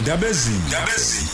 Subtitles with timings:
[0.00, 1.28] ndabezini ndabezini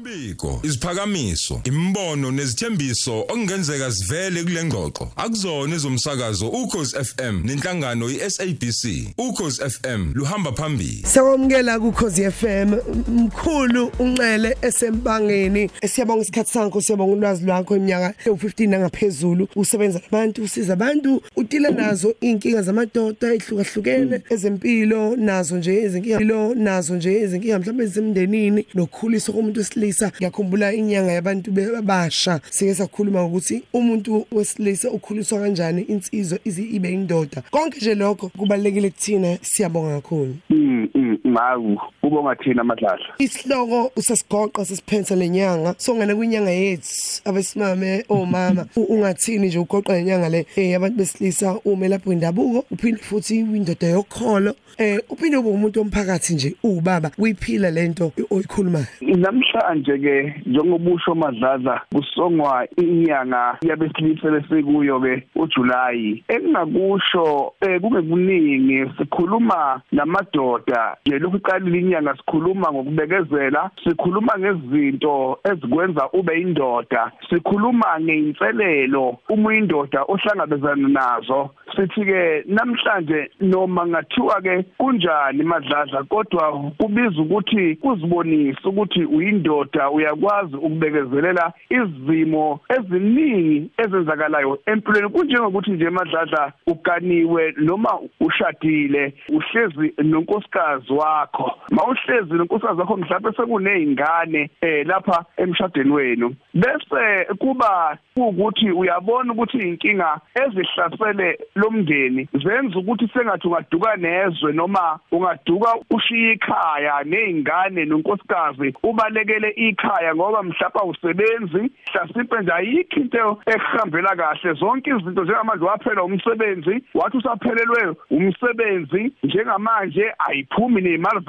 [0.00, 5.08] mbiko isiphakamiso imbono nezithembiso okungenzeka sivele kule ngxoxo.
[5.16, 8.82] Akuzona ezomsakazo ukhozi FM nenhlangano iSABC
[9.18, 11.02] ukhozi FM luhamba phambili.
[11.06, 12.74] Sawamukela kukhozi FM
[13.08, 15.70] mkhulu uncele esembangeni.
[15.86, 19.48] Siyabonga isikhathi sakho siyabonga ulwazi lwakho iminyaka u15 nangaphezulu.
[19.56, 26.96] Usebenza nabantu usiza abantu utila nazo inkinga zamadoda ehlukahlukene ezempilo nazo nje izinkinga lo nazo
[26.96, 34.26] nje izinkinga mhlawumbe ezemndenini nokukhuliswa komuntu wesilisa ngiyakhumbula inyanga yabantu babasha sike sakhuluma ukuthi umuntu
[34.32, 37.42] wesilisa ukhuliswa kanjani insizwa ize ibe indoda.
[37.50, 40.36] Konke nje lokho kubalekile kuthina siyabonga kakhulu.
[40.50, 48.66] Mm, mm, mawu ubonga thina madlahla isihloko usasigoqa sesiphensa lenyanga songena kwinyanga yethu abesimame omama.
[48.76, 50.46] U- ungathini nje ugoqa lenyanga le?
[50.56, 54.54] Eh yabantu besilisa ume lapho indabuko uphinde futhi windoda yokholo.
[54.78, 58.86] Eh uphinde ube umuntu omphakathi nje ubaba uyiphila lento oyikhulumayo.
[59.00, 70.96] Namhlanje ke njengobusho madlala kusongwa inyanga yabesilisa lesikuyo ke uJuly engakusho eh kungekuningi sikhuluma namadoda
[71.06, 80.02] nje lokhu iqalile inyanga sikhuluma ngokubekezela sikhuluma ngezinto ezikwenza ube indoda sikhuluma ngeinselelo uma uyindoda
[80.02, 81.50] ohlangabezana nazo.
[81.76, 90.56] Sithi ke namhlanje noma ngathiwa ke kunjani madladla kodwa kubiza ukuthi kuzibonise ukuthi uyindoda uyakwazi
[90.56, 95.08] ukubekezelela izimo eziningi ezenzakalayo empilweni.
[95.08, 101.50] Kunjengokuthi nje madladla ukaniwe noma ushadile uhlezi nonkosikazi wakho.
[101.86, 106.34] Mawuhlezi nonkosikazi wakho mhlawumbe sekunezingane eh lapha emshadweni wenu.
[106.54, 115.74] Bese kuba ukuthi uyabona ukuthi inkinga ezihlasele lomndeni zenza ukuthi sengathi ungaduka nezwe noma ungaduka
[115.90, 124.54] ushiya ikhaya nezingane nonkosikazi ubalekele ikhaya ngoba mhlawumbe usebenzi hlasimpe nje ayikho into ehambela kahle.
[124.54, 131.20] Zonke izinto njengamanje waphela umsebenzi wathi usaphelelwe umsebenzi njengamanje ayiphumi nezimali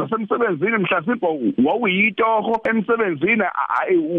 [0.47, 1.27] zasemsebenzini mhlasimpe
[1.65, 3.43] wawuyitoho emsebenzini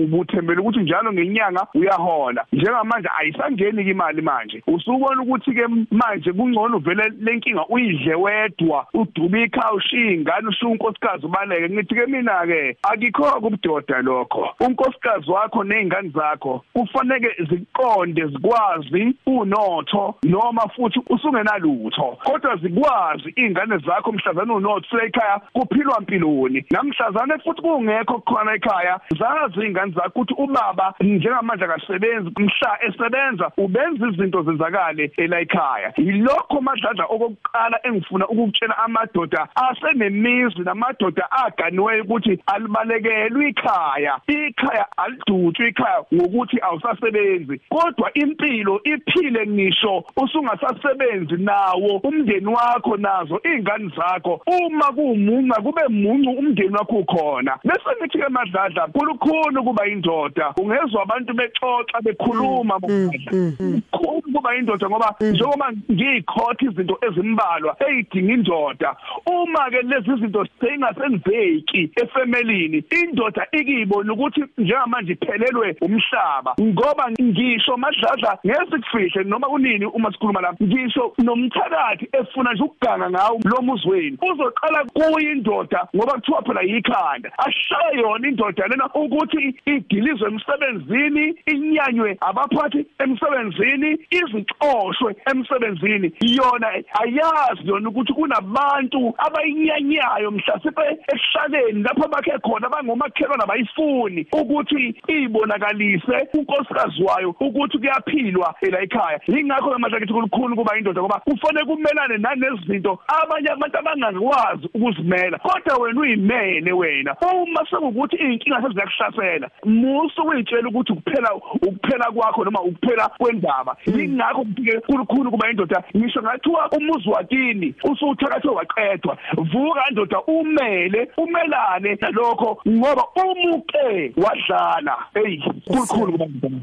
[0.03, 2.45] ubuthembele ukuthi njalo ngenyanga uyahola.
[2.53, 4.63] Njengamanje ayisangeni imali manje.
[4.67, 11.27] Usubona ukuthi ke manje kungcono vele lenkinga uyidle wedwa uduba ikhaya ushiya ingane ushiya unkosikazi
[11.27, 11.75] ubaleke.
[11.75, 14.49] Ngithi ke mina ke akikho kubudoda lokho.
[14.61, 22.19] Unkosikazi wakho nezingane zakho kufanele ziqonde zikwazi unotho noma futhi usungenalutho.
[22.25, 29.67] Kodwa zikwazi ingane zakho mhlazana unotho ekhaya kuphilwa impiloni namhlazana futhi kungekho khona ekhaya zazi
[29.67, 35.93] ingane zakho ukuthi ubaba njengamanje akasebenzi mhla esebenza ubenza izinto zenzakale ela ekhaya.
[35.97, 44.21] Yilokho madladla okokuqala engifuna ukukutshela amadoda asenemizi namadoda aganiweyo ukuthi alibalekelwe ikhaya.
[44.27, 53.91] Ikhaya alidutshwe ikhaya ngokuthi awusasebenzi kodwa impilo iphile ngisho usungasasebenzi nawo umndeni wakho nazo izingane
[53.97, 54.41] zakho.
[54.47, 57.59] Uma kumunca kube muncu umndeni wakho ukhona.
[57.65, 60.55] Bese ngithi ke madladla kulukhulu kuba indoda.
[60.57, 68.97] Ungezwa abantu bexoxa bekhuluma kukhulu kuba indoda ngoba njengoba ngiyikhotha izinto ezimbalwa eyidinga indoda
[69.27, 76.55] uma ke lezi zinto seyingasenzeki efemelini indoda ikibona ukuthi njengamanje iphelelwe umhlaba.
[76.61, 83.41] Ngoba ngisho madladla ngesikufihle noma kunini uma sikhuluma la ngisho nomthakathi efuna nje ukuganga ngawo
[83.45, 84.19] lo muzweni.
[84.23, 92.87] Uzoqala kuyindoda ngoba kuthiwa phela yikhanda ashaye yona indoda lena ukuthi igilizwe emsebenzini inyanywe abaphathi
[92.99, 96.13] emsebenzini izixoshwe emsebenzini.
[96.21, 96.69] Yona
[97.03, 100.83] ayazi yona ukuthi kunabantu abayinyanyayo mhlasipe
[101.15, 109.21] eshaleni lapho bakhe khona abangomakhelwana bayifuni ukuthi ibonakalise unkosikazi wayo ukuthi kuyaphilwa ela ekhaya.
[109.27, 115.39] Ingakho manje ngithi kulukhulu kuba indoda ngoba kufanele kumelane nanezinto abanye abantu abangakwazi ukuzimela.
[115.39, 117.17] Kodwa wena uyimene wena.
[117.21, 119.51] Uma sekukuthi inkinga seziyakuhlasela.
[119.65, 123.77] Musu uyitshela ukuthi ukuphela ukuphela kwakho noma ukuphela kwendaba.
[123.87, 129.19] Ingakho kufike kulukhulu kuba indoda ngisho ngathiwa umuzi wakini usuthakathwe waqedwa.
[129.37, 134.97] Vuka indoda umele umelane nalokho ngoba umuke wadlala.
[135.15, 136.59] Hey kulukhulu kuba indoda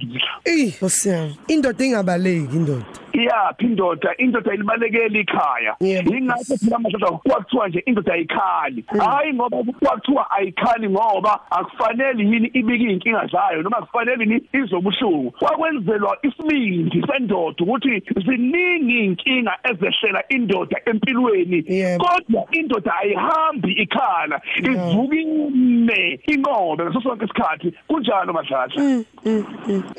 [0.45, 1.37] Eh, osiyami.
[1.47, 2.85] Indoda ingabaleki indoda.
[3.15, 4.15] Iyaphi indoda?
[4.17, 5.75] Indoda ilibalekela ikhaya.
[5.79, 6.15] Yebo.
[6.15, 8.85] ingakho phela manje kwakuthiwa nje indoda ayikhali.
[8.87, 15.31] Hayi ngoba kwakuthiwa ayikhali ngoba akufanele yini ibike inkinga zayo noma akufanele yini izobuhlungu.
[15.31, 21.63] Kwakwenzelwa isibindi sendoda ukuthi ziningi inkinga ezehlela indoda empilweni.
[21.67, 22.05] Yebo.
[22.05, 27.73] kodwa indoda ayihambi ikhala ivuka ime inqobe ngaso sonke isikhathi.
[27.87, 29.03] Kunjalo madladla?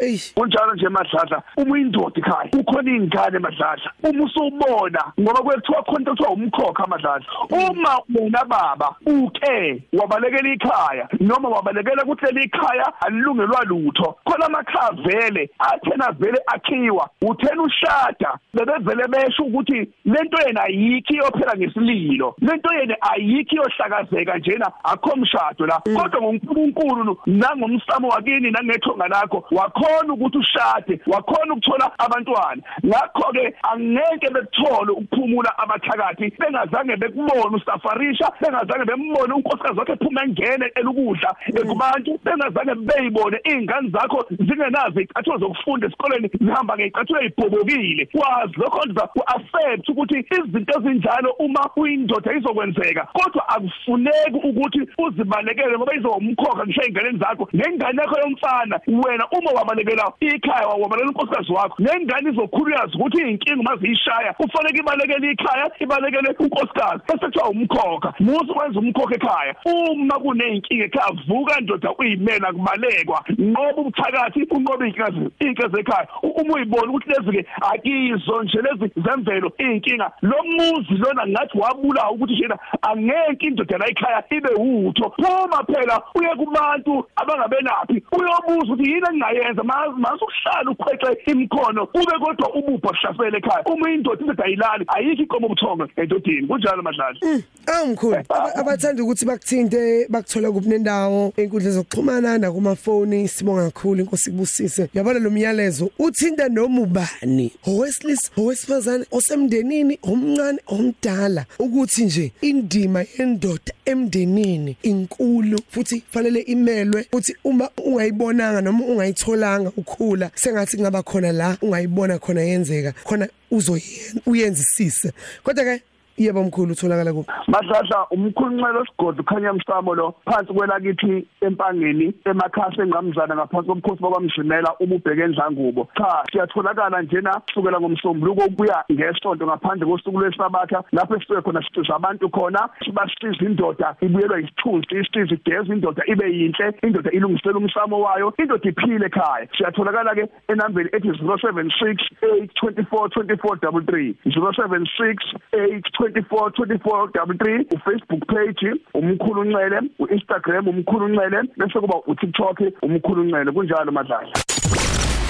[0.03, 0.35] Eish.
[0.35, 3.93] Kunjalo nje madladla uma uyindoda ekhaya ukhona ingane madladla?
[4.03, 7.27] Uma usubona ngoba kwethiwa khona kuthiwa umkhokha madladla.
[7.51, 15.51] Uma wena baba ukhe wabalekela ikhaya noma wabalekela kuhleli ikhaya alilungelwa lutho khona amakhaya vele
[15.59, 22.97] athena vele akhiwa uthena ushada bebevele besho ukuthi lento yena ayikho iyophela ngesililo lento yena
[23.01, 25.79] ayikho iyohlakazeka njena akho mshado la.
[25.79, 32.63] Kodwa ngoNkulunkulu nangomsamo wakini nangethonga lakho wakhona ukuthi ushade wakhona ukuthola abantwana.
[32.97, 40.67] Ngakho ke angeke bekuthole ukuphumula abathakathi bengazange bekubone usafarisha bengazange bembone unkosikazi wakhe ephuma engene
[40.75, 41.37] elukudla
[41.69, 49.07] kubantu bengazange beyibone izingane zakho zingenazo izicathulo zokufunda esikoleni zihamba ngezicathulo ezibhobokile kwazi lokho nza
[49.07, 53.09] ku-accept ukuthi izinto ezinjalo uma uyindoda izokwenzeka.
[53.13, 57.49] Kodwa akufuneki ukuthi uzibalekele ngoba izomkhokha ngisho ey'nganeni zakho.
[57.53, 63.61] Nengane yakho yomfana wena uma wabalekela ikhaya wabalekela unkosikazi wakho nengane izokhula yazi ukuthi iy'nkinga
[63.61, 67.03] uma ziyishaya kufanele ibalekele ikhaya ibalekele unkosikazi.
[67.09, 68.15] Bese kuthiwa umkhokha.
[68.21, 69.55] Musu wenza umkhokha ekhaya.
[69.65, 73.25] Uma kuney'nkinga ekhaya vuka ndoda uyimena kubalekwa.
[73.41, 75.09] Ngoba ubuthakathi unqoba iy'nkinga
[75.41, 76.09] iy'nkinga zekhaya.
[76.23, 82.11] U- uma uyibona ukuthi lezi-ke akizo nje lezi zemvelo iy'nkinga lo muzi lona ngathi wabulawa
[82.11, 85.15] ukuthi njena angeke indoda la ekhaya ibe wutho.
[85.17, 89.63] Phuma phela uye kubantu abangabenaphi uyobuza ukuthi yini engingayenza?
[89.65, 93.65] Mase ukuhlala ukhwexe imkhono ube kodwa ubupha kuhlasela ekhaya.
[93.67, 96.47] Uma indoda indoda ayilali ayikho ikomo ubuthongo endodeni.
[96.47, 97.19] Kunjalo madlala
[97.67, 101.33] awumkhulu Aba- abathanda ukuthi bakuthinte bakuthola kuphi nendawo.
[101.37, 107.53] Einkundla zokuxhumana nakumafoni sibonga kakhulu inkosi kubusise yabona lo myalezo uthinta noma ubani?
[107.67, 111.45] Owesilisa owesifazane osemndenini omncane omdala.
[111.59, 117.07] Ukuthi nje indima yendoda emndenini inkulu futhi fanele imelwe.
[117.11, 125.13] Futhi uma ungayibonanga noma ungayitholanga ukhula sengathi kungaba khona la ungayibona khona yenzeka khona uzoyenzisise
[125.43, 125.83] kodwa ke
[126.19, 127.31] yebo mkhulu utholakala kuphi?
[127.49, 130.15] Madladla umkhulunxelo osigodlo ukhanya msamo lo.
[130.25, 135.89] Phansi kwelakithi empangeni emakhasi engamzana ngaphansi komkhosi bakwamjimela uma ubheke endlangubo.
[135.97, 142.29] Cha siyatholakala njena kusukela ngomsombuluko kuya ngesonto ngaphandle kosuku lwesabatha lapho esisuke khona sisiza abantu
[142.29, 148.69] khona sibasiza indoda ibuyelwa isithunzi isisiza igeza indoda ibe yinhle indoda ilungisela umsamo wayo indoda
[148.71, 149.49] iphile ekhaya.
[149.57, 155.17] Siyatholakala ke enambeni ethi 076 824 2433 076
[155.53, 163.25] 8 24 24 33 uFacebook page umkhulu Ncele uInstagram umkhulu Ncele bese kuba uTikTok umkhulu
[163.25, 164.29] Ncele kunjalo madlala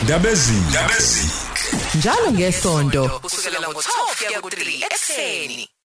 [0.04, 0.52] Ndabezi
[1.98, 3.08] njalo ngesonto.
[3.22, 5.68] Kusukela ngo12 kuya ku3 ekseni